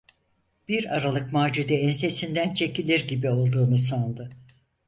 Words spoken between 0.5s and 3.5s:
Bir aralık Macide ensesinden çekilir gibi